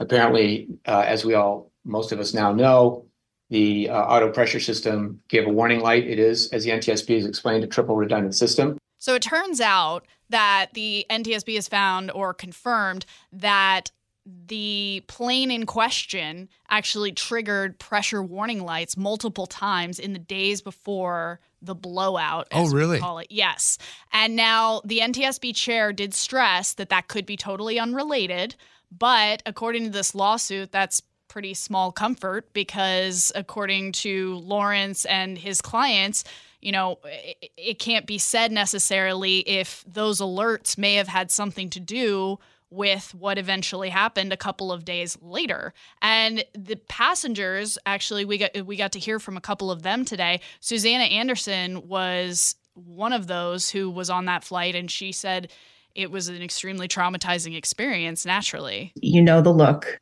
[0.00, 3.04] Apparently, uh, as we all, most of us now know,
[3.50, 6.06] the uh, auto pressure system gave a warning light.
[6.06, 8.78] It is, as the NTSB has explained, a triple redundant system.
[9.08, 13.90] So it turns out that the NTSB has found or confirmed that
[14.26, 21.40] the plane in question actually triggered pressure warning lights multiple times in the days before
[21.62, 22.48] the blowout.
[22.52, 22.98] Oh, really?
[22.98, 23.78] Call it yes.
[24.12, 28.56] And now the NTSB chair did stress that that could be totally unrelated,
[28.92, 35.62] but according to this lawsuit, that's pretty small comfort because according to Lawrence and his
[35.62, 36.24] clients,
[36.60, 41.70] you know, it, it can't be said necessarily if those alerts may have had something
[41.70, 42.38] to do
[42.70, 45.72] with what eventually happened a couple of days later.
[46.02, 50.04] And the passengers actually we got we got to hear from a couple of them
[50.04, 50.40] today.
[50.60, 55.50] Susanna Anderson was one of those who was on that flight and she said
[55.94, 58.92] it was an extremely traumatizing experience naturally.
[58.96, 59.98] you know the look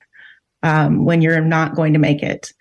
[0.63, 2.53] um, when you're not going to make it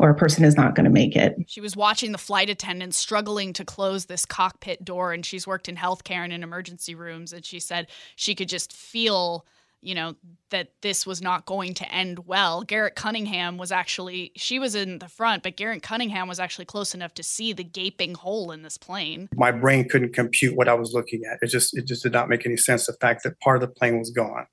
[0.00, 1.36] or a person is not going to make it.
[1.46, 5.68] She was watching the flight attendants struggling to close this cockpit door, and she's worked
[5.68, 7.32] in healthcare and in emergency rooms.
[7.32, 9.46] And she said she could just feel,
[9.82, 10.16] you know,
[10.50, 12.62] that this was not going to end well.
[12.62, 16.94] Garrett Cunningham was actually, she was in the front, but Garrett Cunningham was actually close
[16.94, 19.28] enough to see the gaping hole in this plane.
[19.34, 21.38] my brain couldn't compute what I was looking at.
[21.40, 22.86] It just it just did not make any sense.
[22.86, 24.46] The fact that part of the plane was gone.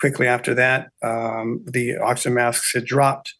[0.00, 3.34] Quickly after that, um, the oxygen masks had dropped,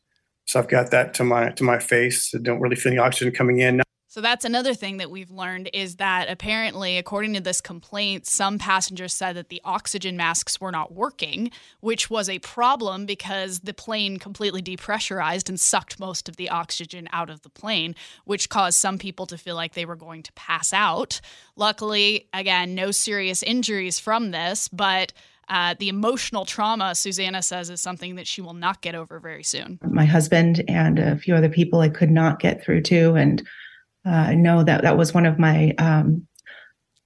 [0.46, 2.35] so I've got that to my to my face.
[2.35, 3.83] I don't really feel any oxygen coming in.
[4.12, 8.59] So that's another thing that we've learned is that apparently, according to this complaint, some
[8.59, 11.50] passengers said that the oxygen masks were not working,
[11.81, 17.09] which was a problem because the plane completely depressurized and sucked most of the oxygen
[17.11, 17.94] out of the plane,
[18.26, 21.22] which caused some people to feel like they were going to pass out.
[21.57, 25.14] Luckily, again, no serious injuries from this, but
[25.53, 29.43] uh, the emotional trauma, Susanna says, is something that she will not get over very
[29.43, 29.79] soon.
[29.85, 33.47] My husband and a few other people I could not get through to, and
[34.07, 36.27] uh, know that that was one of my um,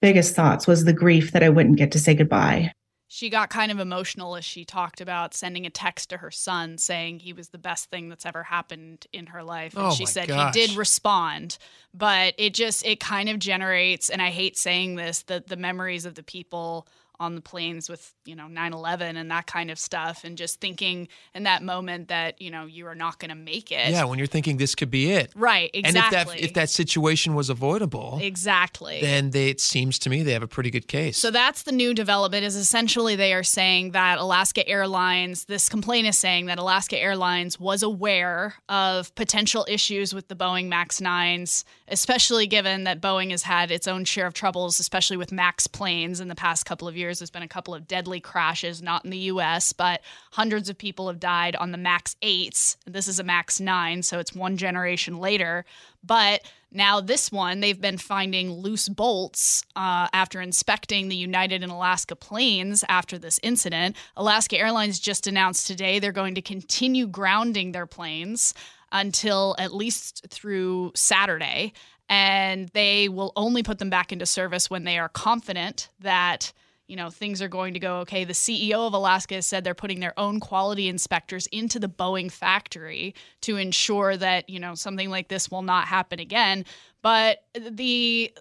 [0.00, 2.70] biggest thoughts was the grief that I wouldn't get to say goodbye.
[3.08, 6.78] She got kind of emotional as she talked about sending a text to her son
[6.78, 9.74] saying he was the best thing that's ever happened in her life.
[9.74, 10.54] And Oh she said gosh.
[10.54, 11.58] he did respond,
[11.92, 16.04] but it just it kind of generates and I hate saying this, the the memories
[16.04, 16.86] of the people
[17.18, 21.08] on the planes with, you know, 9/11 and that kind of stuff and just thinking
[21.34, 23.90] in that moment that, you know, you are not going to make it.
[23.90, 25.32] Yeah, when you're thinking this could be it.
[25.34, 25.86] Right, exactly.
[25.86, 29.00] And if that if that situation was avoidable, Exactly.
[29.00, 31.16] then they, it seems to me they have a pretty good case.
[31.16, 36.06] So that's the new development is essentially they are saying that Alaska Airlines, this complaint
[36.06, 41.64] is saying that Alaska Airlines was aware of potential issues with the Boeing MAX 9s,
[41.88, 46.20] especially given that Boeing has had its own share of troubles, especially with MAX planes
[46.20, 47.05] in the past couple of years.
[47.14, 50.00] There's been a couple of deadly crashes, not in the US, but
[50.32, 52.76] hundreds of people have died on the MAX 8s.
[52.86, 55.64] This is a MAX 9, so it's one generation later.
[56.04, 56.42] But
[56.72, 62.14] now, this one, they've been finding loose bolts uh, after inspecting the United and Alaska
[62.14, 63.96] planes after this incident.
[64.16, 68.52] Alaska Airlines just announced today they're going to continue grounding their planes
[68.92, 71.72] until at least through Saturday.
[72.08, 76.52] And they will only put them back into service when they are confident that
[76.88, 78.24] you know things are going to go okay.
[78.24, 83.14] The ceo of alaska said they're putting their own quality inspectors into the boeing factory
[83.42, 86.64] to ensure that you know something like this will not happen again.
[87.02, 88.32] But the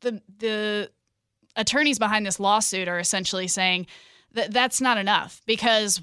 [0.00, 0.90] the the
[1.56, 3.86] attorneys behind this lawsuit are essentially saying
[4.32, 6.02] that that's not enough because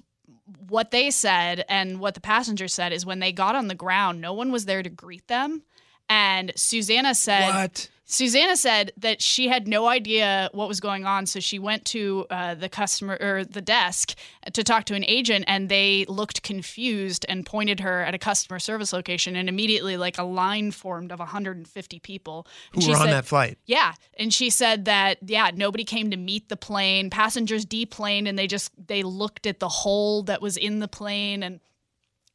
[0.68, 4.22] what they said and what the passengers said is when they got on the ground
[4.22, 5.64] no one was there to greet them.
[6.10, 7.90] And susanna said What?
[8.12, 12.26] Susanna said that she had no idea what was going on, so she went to
[12.30, 14.16] uh, the customer or the desk
[14.52, 18.60] to talk to an agent, and they looked confused and pointed her at a customer
[18.60, 23.06] service location, and immediately, like a line formed of 150 people And Who were on
[23.06, 23.58] said- that flight?
[23.66, 27.10] Yeah, and she said that yeah, nobody came to meet the plane.
[27.10, 31.44] Passengers deplaned, and they just they looked at the hole that was in the plane
[31.44, 31.62] and.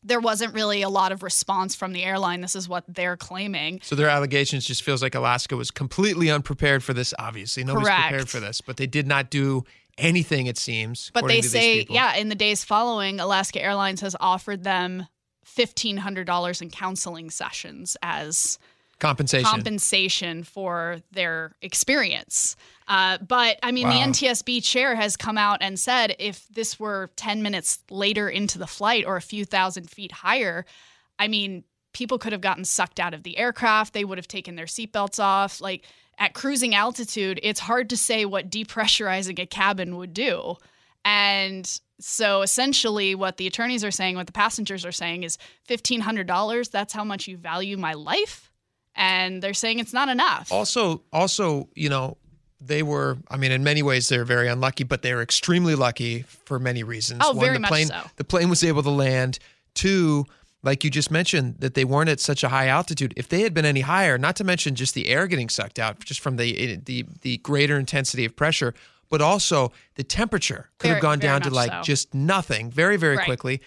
[0.06, 2.40] There wasn't really a lot of response from the airline.
[2.40, 3.80] This is what they're claiming.
[3.82, 7.12] So their allegations just feels like Alaska was completely unprepared for this.
[7.18, 8.08] Obviously, nobody's Correct.
[8.08, 9.64] prepared for this, but they did not do
[9.98, 10.46] anything.
[10.46, 11.10] It seems.
[11.12, 15.06] But they say, yeah, in the days following, Alaska Airlines has offered them
[15.44, 18.58] fifteen hundred dollars in counseling sessions as
[18.98, 19.48] compensation.
[19.48, 22.56] compensation for their experience.
[22.88, 23.92] Uh, but I mean, Wow.
[23.94, 28.58] the NTSB chair has come out and said if this were 10 minutes later into
[28.58, 30.64] the flight or a few thousand feet higher,
[31.18, 33.92] I mean, people could have gotten sucked out of the aircraft.
[33.92, 35.60] They would have taken their seatbelts off.
[35.60, 35.84] Like
[36.18, 40.56] at cruising altitude, it's hard to say what depressurizing a cabin would do.
[41.04, 46.70] And so essentially, what the attorneys are saying, what the passengers are saying is $1,500.
[46.70, 48.50] That's how much you value my life.
[48.94, 50.50] And they're saying it's not enough.
[50.52, 52.16] Also, also, you know,
[52.60, 53.18] they were.
[53.28, 56.82] I mean, in many ways, they're very unlucky, but they were extremely lucky for many
[56.82, 57.22] reasons.
[57.24, 58.02] Oh, very the much plane, so.
[58.16, 59.38] The plane was able to land.
[59.74, 60.24] Two,
[60.62, 63.12] like you just mentioned, that they weren't at such a high altitude.
[63.16, 66.00] If they had been any higher, not to mention just the air getting sucked out,
[66.00, 68.72] just from the eh, the the greater intensity of pressure,
[69.10, 71.82] but also the temperature could Very- have gone down to like so.
[71.82, 73.26] just nothing, very very Right.
[73.26, 73.60] quickly.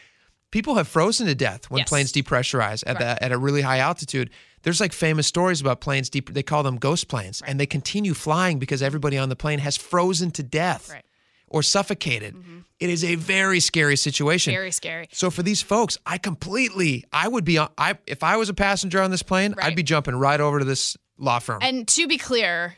[0.51, 1.89] People have frozen to death when Yes.
[1.89, 3.17] planes depressurize at Right.
[3.19, 4.29] the, at a really high altitude.
[4.63, 6.33] There's like famous stories about planes deep.
[6.33, 9.77] They call them ghost planes, and they continue flying because everybody on the plane has
[9.77, 11.05] frozen to death Right.
[11.47, 12.35] or suffocated.
[12.35, 12.59] Mm-hmm.
[12.79, 14.53] It is a very scary situation.
[14.53, 15.07] Very scary.
[15.11, 18.53] So for these folks, I completely, I would be, on, I if I was a
[18.53, 21.59] passenger on this plane, I'd be jumping right over to this law firm.
[21.61, 22.75] And to be clear,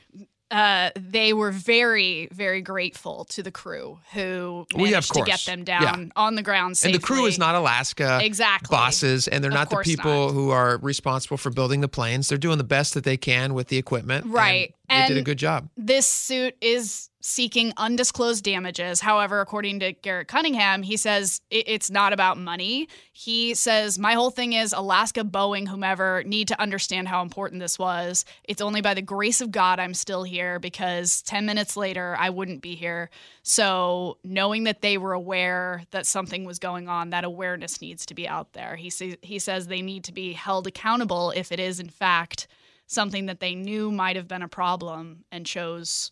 [0.52, 5.24] uh, they were very, very grateful to the crew who Well, yeah, of managed to
[5.24, 5.80] get them Yeah.
[5.80, 6.96] down on the ground safely.
[6.96, 8.76] and the crew is not Alaska Exactly.
[8.76, 12.28] bosses, and they're Of not the people who are responsible for building the planes.
[12.28, 14.26] They're doing the best that they can with the equipment.
[14.26, 14.76] and Right.
[14.90, 15.70] they did a good job.
[15.78, 19.00] This suit is seeking undisclosed damages.
[19.00, 22.88] However, according to Garrett Cunningham, he says it- it's not about money.
[23.14, 27.78] He says, My whole thing is Alaska, Boeing, whomever need to understand how important this
[27.80, 28.26] was.
[28.44, 32.30] It's only by the grace of God I'm still here because 10 minutes later, I
[32.32, 33.10] wouldn't be here.
[33.44, 38.14] So, knowing that they were aware that something was going on, that awareness needs to
[38.14, 38.76] be out there.
[38.76, 42.48] He, sa- he says they need to be held accountable if it is, in fact,
[42.88, 46.12] something that they knew might have been a problem and chose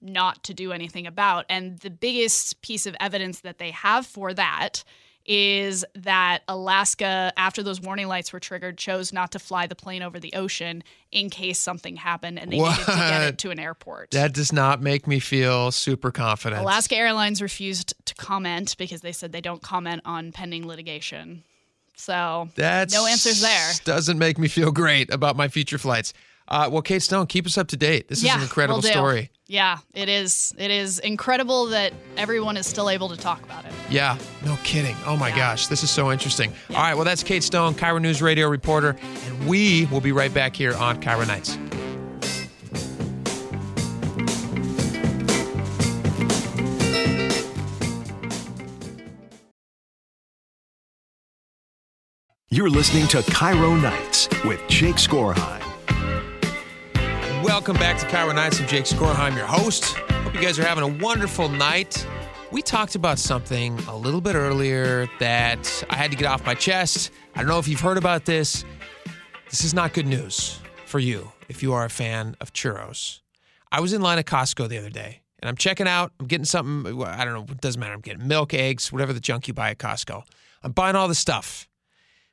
[0.00, 1.44] not to do anything about.
[1.48, 4.84] And the biggest piece of evidence that they have for that
[5.28, 10.02] is that Alaska, after those warning lights were triggered, chose not to fly the plane
[10.02, 10.82] over the ocean
[11.12, 14.10] in case something happened and they needed to get it to an airport.
[14.12, 16.62] That does not make me feel super confident.
[16.62, 21.44] Alaska Airlines refused to comment because they said they don't comment on pending litigation.
[21.94, 23.72] So That's no answers there.
[23.84, 26.14] Doesn't make me feel great about my future flights.
[26.48, 28.08] Uh, well, Kate Stone, keep us up to date.
[28.08, 29.30] This yeah, is an incredible story.
[29.46, 30.54] Yeah, it is.
[30.58, 33.72] It is incredible that everyone is still able to talk about it.
[33.90, 34.96] Yeah, no kidding.
[35.06, 35.36] Oh my yeah.
[35.36, 36.52] gosh, this is so interesting.
[36.70, 36.76] Yeah.
[36.76, 40.32] All right, well, that's Kate Stone, KIRO News Radio reporter, and we will be right
[40.32, 41.58] back here on KIRO Nights.
[52.50, 55.67] You're listening to KIRO Nights with Jake Skorheim
[57.58, 58.60] Welcome back to KIRO Nights.
[58.60, 59.96] I'm Jake Skorheim, your host.
[59.96, 62.06] Hope you guys are having a wonderful night.
[62.52, 66.54] We talked about something a little bit earlier that I had to get off my
[66.54, 67.10] chest.
[67.34, 68.64] I don't know if you've heard about this.
[69.50, 73.22] This is not good news for you if you are a fan of churros.
[73.72, 76.12] I was in line at Costco the other day and I'm checking out.
[76.20, 77.02] I'm getting something.
[77.02, 77.52] I don't know.
[77.52, 77.92] It doesn't matter.
[77.92, 80.22] I'm getting milk, eggs, whatever the junk you buy at Costco.
[80.62, 81.68] I'm buying all the stuff.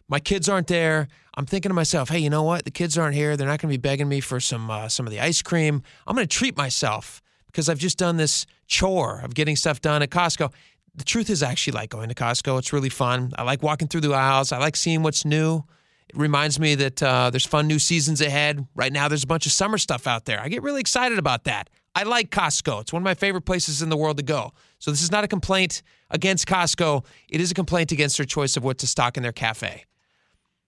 [0.07, 1.07] My kids aren't there.
[1.37, 2.63] I'm thinking to myself, hey, you know what?
[2.63, 3.35] The kids aren't here.
[3.35, 5.83] They're not going to be begging me for some uh, some of the ice cream.
[6.07, 10.01] I'm going to treat myself because I've just done this chore of getting stuff done
[10.01, 10.51] at Costco.
[10.95, 12.57] The truth is, I actually like going to Costco.
[12.59, 13.33] It's really fun.
[13.37, 14.51] I like walking through the aisles.
[14.51, 15.63] I like seeing what's new.
[16.07, 18.65] It reminds me that uh, there's fun new seasons ahead.
[18.75, 20.39] Right now, there's a bunch of summer stuff out there.
[20.39, 21.69] I get really excited about that.
[21.95, 22.81] I like Costco.
[22.81, 24.51] It's one of my favorite places in the world to go.
[24.79, 27.05] So this is not a complaint against Costco.
[27.29, 29.85] It is a complaint against their choice of what to stock in their cafe.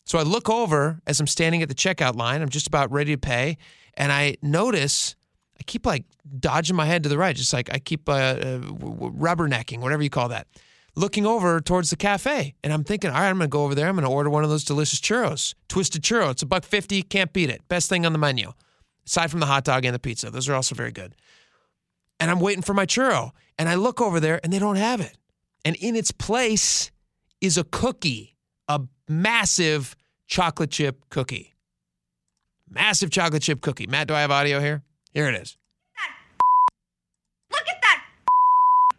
[0.07, 2.41] So I look over as I'm standing at the checkout line.
[2.41, 3.57] I'm just about ready to pay,
[3.95, 5.15] and I notice
[5.59, 6.05] I keep like
[6.39, 10.09] dodging my head to the right, just like I keep uh, uh, rubbernecking, whatever you
[10.09, 10.47] call that,
[10.95, 12.55] looking over towards the cafe.
[12.63, 13.87] And I'm thinking, all right, I'm going to go over there.
[13.87, 16.31] I'm going to order one of those delicious churros, twisted churro.
[16.31, 17.67] It's a buck fifty, can't beat it.
[17.67, 18.53] Best thing on the menu,
[19.05, 20.31] aside from the hot dog and the pizza.
[20.31, 21.15] Those are also very good.
[22.19, 25.01] And I'm waiting for my churro, and I look over there, and they don't have
[25.01, 25.17] it.
[25.65, 26.91] And in its place
[27.41, 28.37] is a cookie,
[28.69, 29.95] a massive
[30.27, 31.53] chocolate chip cookie.
[32.69, 33.87] Massive chocolate chip cookie.
[33.87, 34.83] Matt, do I have audio here?
[35.13, 35.57] Here it is.
[37.51, 38.03] Look at that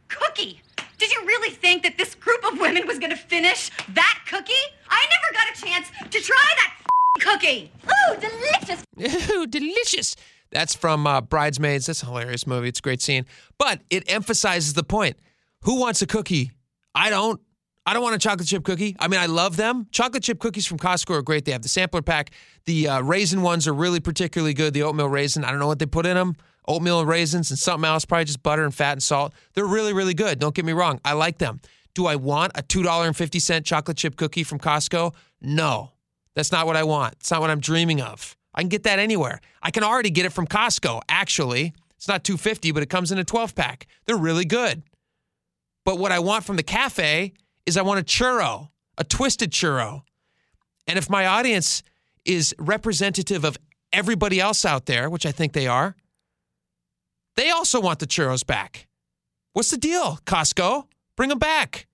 [0.09, 0.63] cookie.
[0.97, 4.53] Did you really think that this group of women was going to finish that cookie?
[4.89, 6.75] I never got a chance to try that
[7.21, 7.71] cookie.
[7.87, 9.31] Ooh, delicious.
[9.31, 10.17] Ooh, delicious.
[10.51, 11.87] That's from uh, Bridesmaids.
[11.87, 12.69] That's a hilarious movie.
[12.69, 13.27] It's a great scene.
[13.59, 15.17] But it emphasizes the point.
[15.63, 16.53] Who wants a cookie?
[16.95, 17.41] I don't.
[17.89, 18.95] I don't want a chocolate chip cookie.
[18.99, 19.87] I mean, I love them.
[19.93, 21.47] Chocolate chip cookies from Costco are great.
[21.47, 22.33] They have the sampler pack.
[22.67, 24.75] The uh, raisin ones are really particularly good.
[24.75, 25.43] The oatmeal raisin.
[25.43, 26.37] I don't know what they put in them.
[26.67, 29.33] Oatmeal and raisins and something else, probably just butter and fat and salt.
[29.55, 30.39] They're really, really good.
[30.39, 31.01] Don't get me wrong.
[31.03, 31.63] I like them.
[31.95, 35.15] Do I want a $2.50 chocolate chip cookie from Costco?
[35.41, 35.93] No.
[36.35, 37.15] That's not what I want.
[37.15, 38.37] It's not what I'm dreaming of.
[38.55, 39.41] I can get that anywhere.
[39.63, 41.73] I can already get it from Costco, actually.
[41.97, 43.87] It's not 250, but it comes in a 12 pack.
[44.05, 44.83] They're really good.
[45.87, 47.33] But what I want from the cafe
[47.69, 50.03] is I want a churro, a twisted churro.
[50.87, 51.83] And if my audience
[52.25, 53.59] is representative of
[53.93, 55.95] everybody else out there, which I think they are,
[57.37, 58.89] they also want the churros back.
[59.53, 60.87] What's the deal, Costco?
[61.15, 61.87] Bring them back.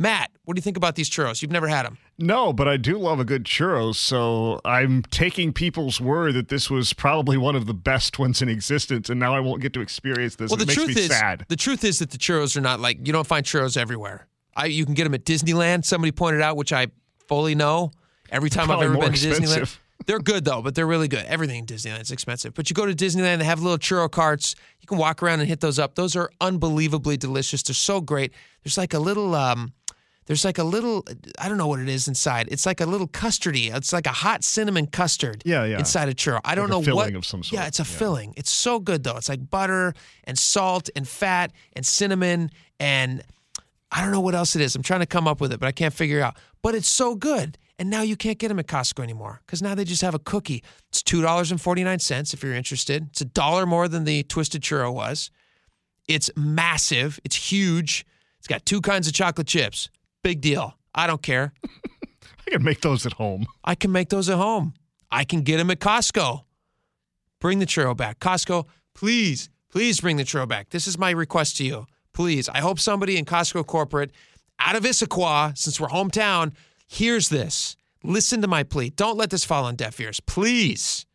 [0.00, 1.42] Matt, what do you think about these churros?
[1.42, 1.98] You've never had them.
[2.16, 6.70] No, but I do love a good churros, so I'm taking people's word that this
[6.70, 9.80] was probably one of the best ones in existence, and now I won't get to
[9.80, 10.50] experience this.
[10.50, 11.44] Well, it the makes truth me is, sad.
[11.48, 14.28] the truth is that the churros are not like you don't find churros everywhere.
[14.58, 15.84] I, you can get them at Disneyland.
[15.84, 16.88] Somebody pointed out, which I
[17.28, 17.92] fully know.
[18.30, 20.60] Every time I've ever been to Disneyland, they're good though.
[20.60, 21.24] But they're really good.
[21.26, 22.52] Everything in Disneyland is expensive.
[22.54, 24.54] But you go to Disneyland, they have little churro carts.
[24.80, 25.94] You can walk around and hit those up.
[25.94, 27.62] Those are unbelievably delicious.
[27.62, 28.32] They're so great.
[28.64, 29.34] There's like a little.
[29.34, 29.72] Um,
[30.26, 31.06] there's like a little,
[31.38, 32.48] I don't know what it is inside.
[32.50, 33.74] It's like a little custardy.
[33.74, 35.40] It's like a hot cinnamon custard.
[35.46, 35.78] Yeah, yeah.
[35.78, 36.38] Inside a churro.
[36.44, 37.04] I don't Like know what.
[37.04, 37.86] filling of some Yeah, it's a yeah.
[37.98, 38.34] filling.
[38.36, 39.16] It's so good though.
[39.16, 39.94] It's like butter
[40.24, 43.22] and salt and fat and cinnamon and
[43.90, 44.76] I don't know what else it is.
[44.76, 46.36] I'm trying to come up with it, but I can't figure it out.
[46.62, 47.56] But it's so good.
[47.78, 50.18] And now you can't get them at Costco anymore because now they just have a
[50.18, 50.64] cookie.
[50.88, 53.06] It's $2.49 if you're interested.
[53.10, 55.30] It's a dollar more than the twisted churro was.
[56.08, 57.20] It's massive.
[57.24, 58.04] It's huge.
[58.38, 59.90] It's got two kinds of chocolate chips.
[60.22, 60.76] Big deal.
[60.94, 61.52] I don't care.
[62.46, 63.46] I can make those at home.
[63.62, 64.74] I can make those at home.
[65.10, 66.44] I can get them at Costco.
[67.40, 68.18] Bring the churro back.
[68.18, 70.70] Costco, please, please bring the churro back.
[70.70, 71.86] This is my request to you.
[72.18, 72.48] Please.
[72.48, 74.10] I hope somebody in Costco corporate
[74.58, 76.52] out of Issaquah, since we're hometown,
[76.88, 77.76] hears this.
[78.02, 78.90] Listen to my plea.
[78.90, 80.18] Don't let this fall on deaf ears.
[80.18, 81.06] Please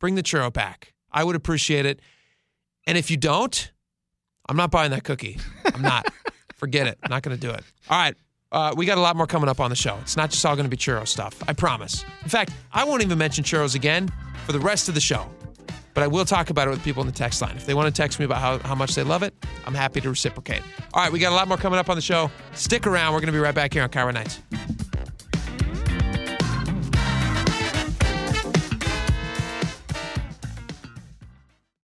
[0.00, 0.92] bring the churro back.
[1.10, 2.00] I would appreciate it.
[2.86, 3.72] And if you don't,
[4.50, 5.38] I'm not buying that cookie.
[5.64, 6.12] I'm not.
[6.56, 6.98] Forget it.
[7.02, 7.64] I'm not going to do it.
[7.88, 8.14] All right.
[8.52, 9.96] Uh, we got a lot more coming up on the show.
[10.02, 11.42] It's not just all going to be churro stuff.
[11.48, 12.04] I promise.
[12.22, 14.10] In fact, I won't even mention churros again
[14.44, 15.26] for the rest of the show.
[16.00, 17.54] But I will talk about it with people in the text line.
[17.56, 19.34] If they want to text me about how, how much they love it,
[19.66, 20.62] I'm happy to reciprocate.
[20.94, 22.30] All right, we got a lot more coming up on the show.
[22.54, 23.12] Stick around.
[23.12, 24.40] We're going to be right back here on KIRO Nights.